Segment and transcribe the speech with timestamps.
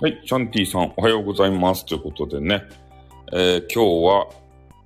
[0.00, 1.84] はい、シャンティさん、おはようございます。
[1.84, 2.62] ということでね、
[3.32, 4.28] えー、今日は、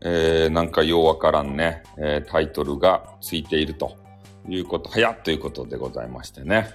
[0.01, 3.95] えー、なんかようわからんね、えー、タイトルがついていると
[4.49, 6.71] いうこと、はやということでございましてね、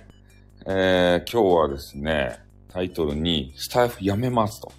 [0.68, 2.38] えー、今日はですね、
[2.70, 4.72] タイトルにスタイフやめますと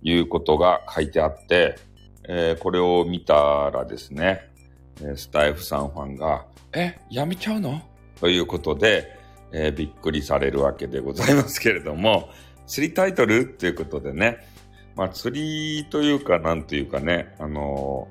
[0.00, 1.76] いうことが書いてあって、
[2.26, 4.48] えー、これを見たらですね、
[5.16, 7.82] スタイフさんファンが、え、やめちゃうの？
[8.18, 9.14] ということで、
[9.52, 12.30] えー、びっくりされるわけでございますけれども、
[12.66, 14.38] 釣りタイトルっていうことでね、
[14.96, 18.08] まあ釣りというかなんというかね、あの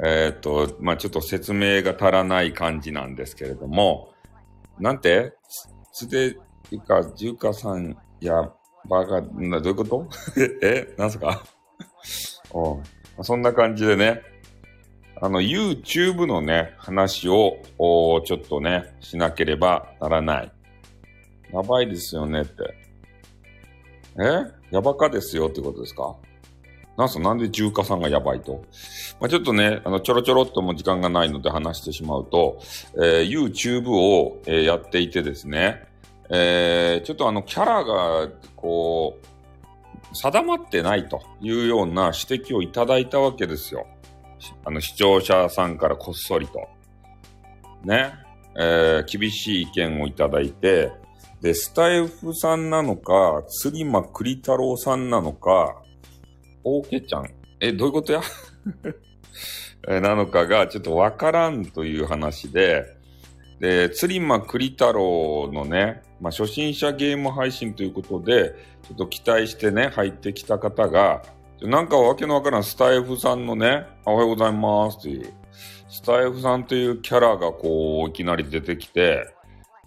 [0.00, 4.12] ー、えっ、ー、と、まあちょっと説明が足らない感じなんですけれども、
[4.78, 5.34] なんて？
[5.92, 6.36] つで、
[6.70, 8.50] いうか、じゅうかさんや
[8.88, 10.08] バカ、な、どういうこと？
[10.62, 11.42] え、なんすか？
[12.50, 12.80] お
[13.22, 14.22] そんな感じでね、
[15.20, 20.52] あの、YouTube のね、話を、おちょっとね、しなければならない。
[21.52, 22.81] やばいですよねって。
[24.18, 24.52] え？
[24.70, 26.16] やばかですよってことですか？
[26.96, 28.64] なんすなんで重化さんがやばいと？
[29.18, 32.60] まあ、ちょっとね、あの、ちょろちょろっとも時間がないので話してしまうと、
[32.96, 35.86] えー、YouTube を、えー、やっていてですね、
[36.28, 39.18] えー、ちょっとあの、キャラが、こ
[40.12, 43.86] う、定まってないというような指摘をいただいたわけですよ。
[44.64, 46.68] あの、視聴者さんからこっそりと。
[47.84, 48.12] ね？
[48.54, 50.92] えー、厳しい意見をいただいて、
[51.42, 55.82] で、スタイフさんなのか、釣間栗太郎さんなのか、
[56.62, 57.28] オーケちゃん。
[57.58, 58.22] え、どういうことや？
[60.00, 62.84] なのかがちょっとわからんという話で、
[63.58, 71.24] で、釣り間栗太郎のね、まあ、初心者ゲーム配信ということで、ちょっと期待してね、入ってきた方が、
[71.60, 75.32] なんかわけのわからんスタイフさんのね、おはようございますという、
[75.88, 79.28] スタイフさんというキャラがこう、いきなり出てきて、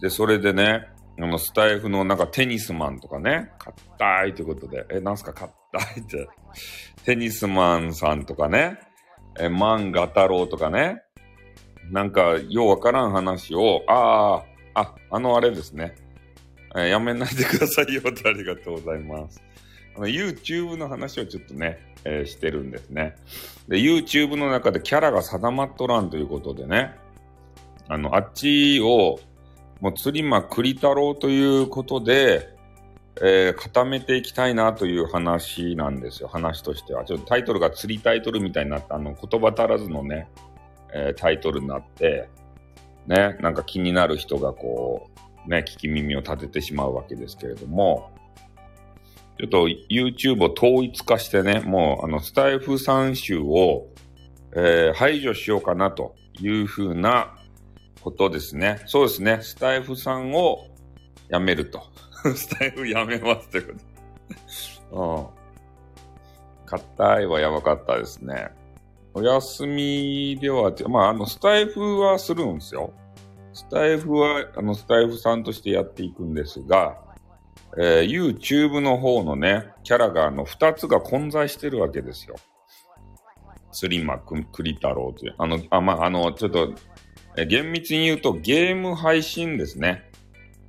[0.02, 0.88] で、それでね、
[1.18, 5.32] あの、スタイフのなんかテニスマンとかね、硬いということで、え、なんすか？
[5.32, 5.52] 硬
[5.96, 6.28] いって。
[7.04, 8.78] テニスマンさんとかね、
[9.38, 11.02] え、マンガ太郎とかね、
[11.90, 14.42] なんか、ようわからん話を、あ
[14.74, 15.94] あ、あ、あのあれですね。
[16.76, 19.42] えやめないでくださいよってありがとうございます。
[19.96, 23.14] あの、YouTube の話をちょっとね、えー、してるんですね。
[23.68, 26.94] で、YouTube の中でキャラが定まっとらんということでね、
[27.88, 29.18] あの、あっちを、
[29.80, 32.54] もう釣り間栗太郎ということで、
[33.22, 37.04] えー、固めていきたいなという話なんですよ、話としては。
[37.04, 40.28] ちょっとタイトルが釣りタイトルみたいになった、あの、言葉足らずのね、
[40.92, 42.28] えー、タイトルになって、
[43.06, 45.08] ね、なんか気になる人がこ
[45.46, 48.10] う、ね、聞き耳を立ててしまうわけですけれども、
[49.38, 53.86] ちょっと YouTube を統一化してね、もうあのスタイフ3種を、
[54.52, 57.35] えー、排除しようかなというふうな
[58.00, 58.82] ことですね。
[58.86, 59.38] そうですね。
[59.42, 60.66] スタイフさんを
[61.28, 61.82] やめると。
[62.34, 63.72] スタイフやめますってこ
[64.90, 65.32] と。
[65.32, 65.36] うん。
[66.66, 68.50] 硬いはやばかったですね。
[69.14, 72.92] お休みでは、まあ、あの、スタイフはするんですよ。
[73.54, 76.98] スタイフは、あの、スタイフさんとしてやっていくんですが、
[77.78, 82.36] えー、YouTube の方のね、キャラがあの、二つが混在してるわけですよ。
[83.72, 85.34] スリマクリ太郎という。
[85.38, 86.74] あの、あ、まあ、あの、ちょっと、
[87.44, 90.10] 厳密に言うとゲーム配信ですね。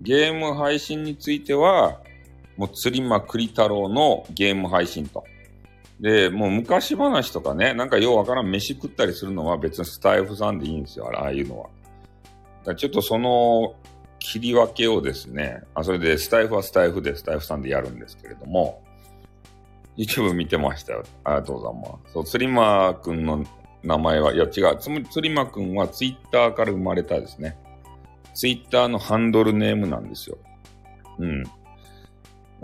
[0.01, 2.01] ゲーム配信については、
[2.57, 5.23] もう釣りまくり太郎のゲーム配信と。
[5.99, 11.69] で、もう昔話とかね、なんかようわからん飯食ったりするのは別にスタイフさんでいいんですよ、ああいうのは。
[12.65, 13.75] だちょっとその
[14.19, 18.83] 切り分けをですね、あ、それでスタイフはスタイフでスタイフさんでやるんですけれども、
[19.97, 21.03] YouTube 見てましたよ。
[21.23, 22.13] ありがとうございます。
[22.13, 23.43] そう、釣りまくんの
[23.83, 24.77] 名前は、いや違う。
[24.79, 27.57] つつりまくんはツイッターから生まれたですね。
[28.33, 30.37] ツイッターのハンドルネームなんですよ。
[31.19, 31.43] うん。
[31.43, 31.49] だ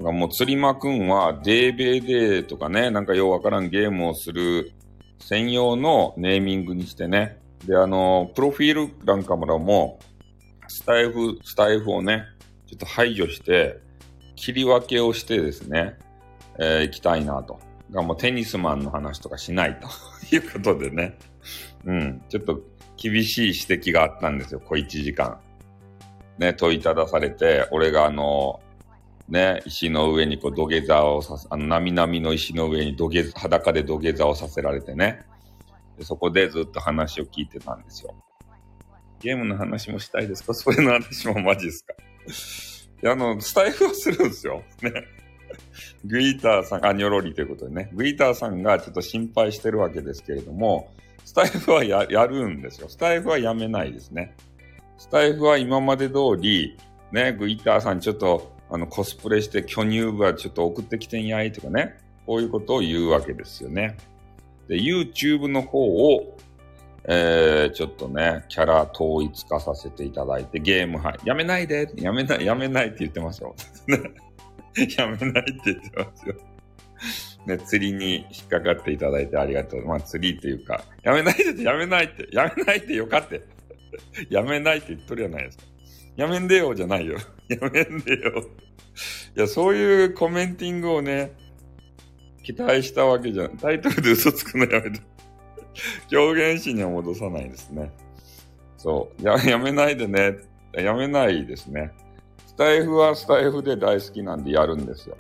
[0.04, 4.72] かもうつりまくんはデーベーデーとかね、なんかようわからんゲームをする
[5.20, 7.38] 専用のネーミングにしてね。
[7.66, 10.00] で、あの、プロフィール欄かもらも、
[10.68, 12.24] スタイフ、スタイフをね、
[12.68, 13.80] ちょっと排除して、
[14.36, 15.96] 切り分けをしてですね、
[16.60, 17.60] えー、行きたいなと。
[17.94, 19.88] がもうテニスマンの話とかしないと
[20.36, 21.18] いうことでね。
[21.86, 22.24] うん。
[22.30, 22.62] ちょっと
[22.98, 24.60] 厳しい指摘があったんですよ。
[24.62, 25.40] 小1時間。
[26.38, 28.60] ね、問いただされて、俺があの、
[29.30, 35.26] ね、石の上にこう土下座をさあの、なみなみの石の上に土下座、裸で土下座をさせられてね。
[35.98, 38.16] でそこでずっと話を聞いてたんですよ。
[39.22, 40.54] ゲームの話もしたいですか？
[40.56, 41.94] それの話もマジですか？
[43.04, 44.64] いや、あの、スタイフはするんですよ。
[44.82, 44.92] ね。
[46.06, 50.92] グイーターさん、あ、ニョロリということでね、グイーターさんがちょっと心配してるわけですけれども、
[51.26, 52.90] スタイフはや、るんですよ。
[52.90, 54.36] スタイフはやめないですね。
[54.98, 56.78] スタイフは今まで通り、
[57.12, 61.98] ね、グイーターさんちょっと、あの、コスプレして巨乳部はちょっと送ってきてんやいとかね。
[62.26, 63.98] こういうことを言うわけですよね。
[64.68, 66.38] で、YouTube の方を、
[67.06, 71.20] えー、ちょっとね、キャラ統一化させていただいて、ゲームはい。
[71.26, 73.56] やめないでやめない、やめないって言ってますよ。
[74.98, 76.36] やめないって言ってますよ。
[77.46, 79.86] ね、釣りに引っかかっていただいてありがとう。
[79.86, 83.42] まあ、釣りっていうか、やめないでてやめないって、やめないってよかって。
[84.30, 85.64] やめないって言っとるやないですか。
[86.16, 87.18] やめんでよじゃないよ。
[87.50, 88.46] やめんでよ。
[89.36, 91.34] いや、そういうコメンティングをね、
[92.44, 93.58] 期待したわけじゃん。
[93.58, 95.02] タイトルで嘘つくのやめて。
[96.10, 97.92] 狂言師には戻さないですね。
[98.78, 99.24] そう。
[99.24, 100.38] や、やめないでね。
[100.74, 101.92] やめないですね。
[102.54, 105.18] スタイフはスタイフで大好きなんでやるんですよ。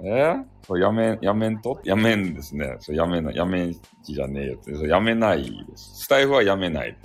[0.00, 0.04] え？
[0.04, 1.80] ー、そうやめ、やめんと？
[1.82, 2.76] やめんですね。
[2.78, 4.72] そうやめない、やめんじゃねえよって。
[4.74, 6.04] そうやめないです。
[6.04, 6.96] スタイフはやめない。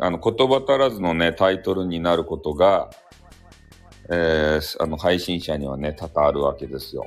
[0.00, 2.90] あの、言葉足らずのね、タイトルになることが、
[4.10, 7.06] えー、あの、配信者にはね、多々あるわけですよ。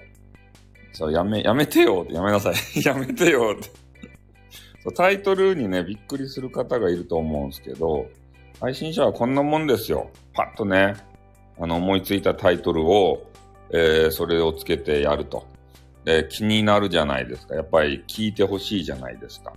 [0.94, 2.56] そう、やめ、やめてよやめなさい。
[2.81, 3.69] やめてよって
[4.83, 4.94] そう。
[4.94, 8.07] タイトルにね、びっくりする方がいると思うんですけど、
[8.62, 10.10] 配信者はこんなもんですよ。
[10.33, 10.94] パッとね、
[11.59, 13.29] あの、思いついたタイトルを、
[13.71, 15.45] えー、それをつけてやると。
[16.06, 17.56] で、気になるじゃないですか。
[17.56, 19.53] やっぱり聞いてほしいじゃないですか。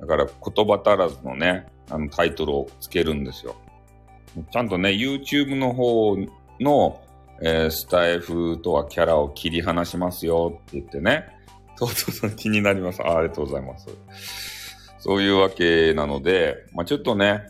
[0.00, 3.56] だから言葉足らずのね、あのタイトルをつけるんですよ。
[4.50, 6.16] ちゃんとね、YouTube の方
[6.60, 7.00] の、
[7.42, 11.26] えー、スタイフとはキャラを切り離しますよって言ってね。
[11.76, 13.18] そうそうそう、気になりますあ。
[13.18, 13.88] ありがとうございます。
[14.98, 17.42] そういうわけなので、まあ、ちょっとね、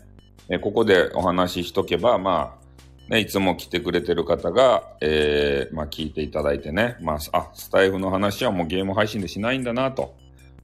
[0.49, 2.62] えここでお話ししとけば、まあ、
[3.09, 10.15] ね、いつも来てくれてる方が、えー、まあ、聞いていただいてね、まあ、あ、スタイフの話はもうゲーム配信でしないんだな、と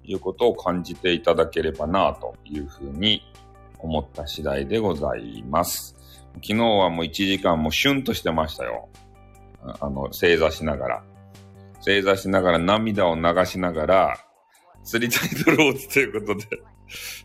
[0.04, 3.22] いうことを感じていただければな、というふうに
[3.78, 5.96] 思った次第でございます。
[6.36, 8.88] 昨日はもう1時間もうシュンとしてましたよ。
[9.82, 11.04] あの、正座しながら。
[11.82, 14.18] 正座しながら涙を流しながら、
[14.84, 16.64] 釣りタイトルを打つということで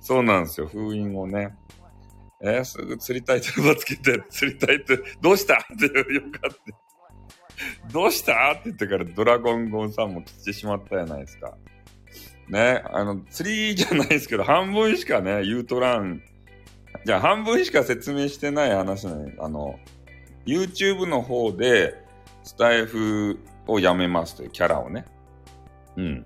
[0.00, 0.66] そうなんですよ。
[0.66, 1.54] 封印をね。
[2.42, 5.54] えー、すぐ釣りタイトルをつけて、釣りタイトル、どうした？
[5.54, 6.58] ってよかって。
[7.92, 8.52] どうした？
[8.52, 11.56] って言ってからドラゴンゴンさんも来てしまったじゃないですか。
[12.48, 16.22] ね、あの、釣りじゃないですけど、半分しかね、言うとらん。
[17.06, 19.78] じゃあ、半分しか説明してない話なのあの、
[20.44, 21.94] YouTube の方で、
[22.42, 25.06] スタイフをやめますというキャラをね。
[25.96, 26.24] うん。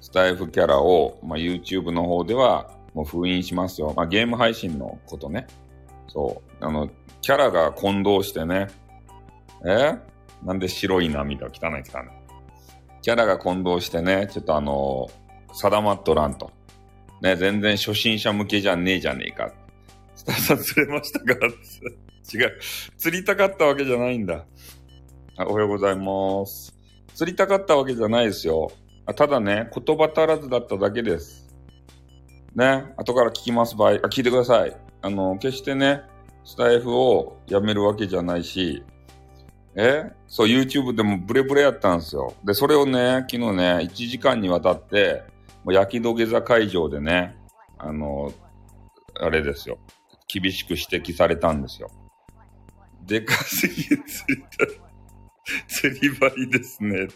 [0.00, 3.92] スタイフキャラを、まあ、YouTube の方ではもう封印しますよ。
[3.94, 5.46] まあ、ゲーム配信のことね。
[6.08, 6.64] そう。
[6.64, 6.88] あの、
[7.20, 8.68] キャラが混同してね。
[9.66, 9.94] え？
[10.42, 11.82] なんで白い涙汚い汚い。
[13.02, 15.08] キャラが混同してね、ちょっとあの
[15.52, 16.50] 定まっとらんと。
[17.20, 19.52] ね、全然初心者向けじゃねえじゃねえか。
[20.14, 22.58] スターさん釣れましたか違う。
[22.96, 24.46] 釣りたかったわけじゃないんだ。
[25.38, 26.74] おはようございます。
[27.14, 28.70] 釣りたかったわけじゃないですよ。
[29.04, 31.45] あただね、言葉足らずだっただけです。
[32.56, 34.74] ね、後から聞きます場合、あ、聞いてください。
[35.02, 36.00] あの、決してね、
[36.42, 38.82] スタイフをやめるわけじゃないし、
[39.76, 42.32] えそう、YouTube でもブレブレやったんですよ。
[42.44, 45.22] で、それをね、昨日ね、1時間にわたって、
[45.64, 47.36] もう焼き土下座会場でね、
[47.76, 48.32] あの、
[49.20, 49.78] あれですよ。
[50.26, 51.90] 厳しく指摘されたんですよ。
[53.04, 53.96] でかすぎ釣
[54.28, 54.66] りた
[55.68, 57.08] 釣り針ですね。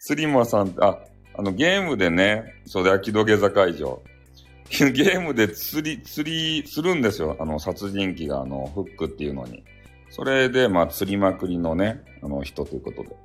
[0.00, 0.98] スリマさん、あ、
[1.36, 4.02] あの、ゲームでね、そう、焼き土下座会場。
[4.70, 7.36] ゲームで釣り、釣りするんですよ。
[7.38, 9.62] あの、殺人鬼が、あの、フックっていうのに。
[10.10, 13.16] それで、まあ、釣りまくりのね、あの、人ということで。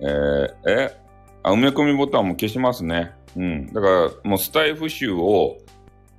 [0.00, 0.96] えー、え
[1.42, 3.12] あ、埋め込みボタンも消しますね。
[3.36, 3.72] うん。
[3.72, 5.58] だから、もうスタイフ集を、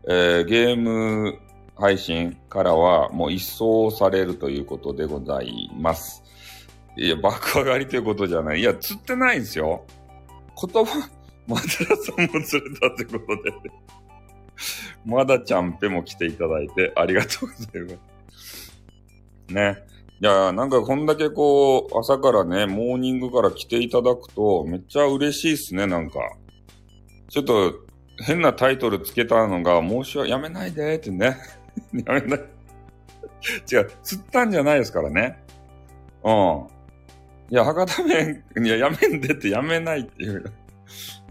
[0.08, 1.38] えー、ゲーム
[1.76, 6.24] 配信からはもう一掃されるということでございます。
[6.96, 8.60] いや、爆上がりということじゃない。
[8.60, 9.84] いや、釣ってないんですよ。
[10.60, 11.10] 言葉、
[11.48, 13.52] マテラさんも釣れたってことで
[15.06, 17.90] まだちゃんぺも来ていただいてありがとうございま
[18.36, 19.54] す。
[19.54, 19.88] ね。
[20.20, 26.20] いや、なんかこんだけこう、朝からね、モーニングから来ていただくと、めっちゃ嬉しいっすね、なんか。
[27.30, 27.74] ちょっと、
[28.20, 31.38] 変なタイトルつけたのが、申し訳、やめないでってね。
[31.94, 32.40] やめない。
[33.72, 35.38] 違う、釣ったんじゃないですからね。
[36.24, 36.77] うん。
[37.50, 40.52] いや、博多弁、いや、やめんでってやめないっていう。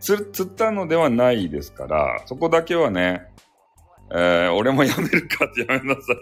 [0.00, 3.26] つ、釣ったのではないですから、そこだけはね、
[4.10, 6.16] えー、俺もやめるかってやめなさい。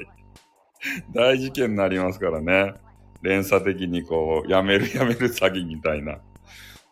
[1.15, 2.75] 大事件になりますからね。
[3.23, 6.19] 連鎖的にこう、やめるやめる詐欺みたいな。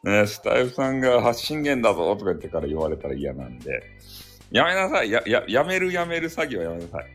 [0.04, 3.82] ね、スタイフさんが発信源だぞとか言ってから言われたら嫌なんで、
[4.50, 5.10] やめなさい。
[5.10, 7.06] や、や、やめるやめる詐欺はやめなさい。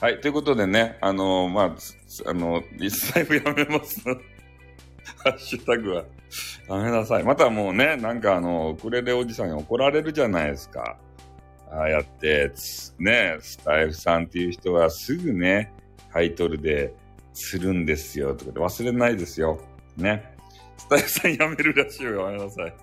[0.00, 4.02] はい、ということでね、あのまあ、あの、リスライブやめます。
[5.18, 6.04] ハッシュタグは。
[6.68, 7.24] やめなさい。
[7.24, 10.96] またもうね、なんかあの、ウクレレおじさんに怒られるじゃないですか。
[11.70, 12.52] ああやって、
[12.98, 15.72] ね、スタイフさんっていう人はすぐね、
[16.12, 16.94] タイトルで、
[17.40, 18.34] するんですよ。
[18.34, 19.60] とかで忘れないですよ。
[19.96, 20.34] ね。
[20.76, 22.30] スタイフさんやめるらしいよ。
[22.30, 22.74] やめなさい。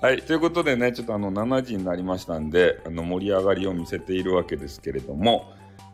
[0.00, 0.22] はい。
[0.22, 5.52] ということでね、ちょっとあの、7時になりましたんで、あの、盛り上がりを見せているわけですけれども、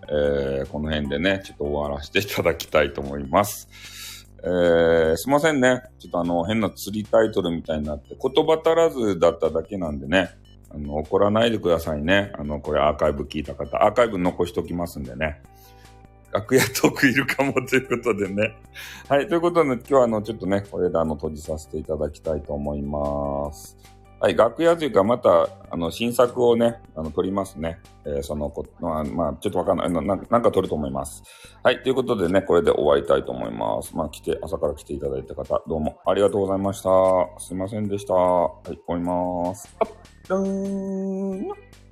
[0.08, 3.68] えーこの辺でね、ちょっと終わらせていただきたいと思います。
[4.42, 5.82] えーすいませんね。
[5.98, 10.30] ちょっとあの、変な釣りタイトルみたいになって、言葉足らずだっただけなんでね、
[10.70, 12.32] あの、怒らないでくださいね。
[12.38, 15.40] あの、これアーカイブ聞いた方、アーカイブ残しときますんでね。
[16.32, 18.56] 楽屋トークいるかもということでね。
[19.08, 19.28] はい。
[19.28, 23.76] ということで、今日はあの、ちょっとね、これであの、閉じさせていただきたいと思います。
[24.26, 24.36] はい。
[24.36, 27.78] 楽屋というか、また、あの、新作をね、あの、撮りますね。
[28.04, 29.90] えーそのこ、まあ、まあ、ちょっとわかんない。
[29.90, 31.22] ななんか撮ると思います。
[31.62, 31.80] はい。
[31.84, 33.96] ということでね、これで終わりたいと思います。
[33.96, 36.90] まあ、来て、朝から来ていただいた方、どうもありがとうございました。
[37.38, 38.14] すいませんでした。
[38.14, 39.76] はい、終わります。
[39.78, 39.88] あっ、
[40.26, 41.85] どーん。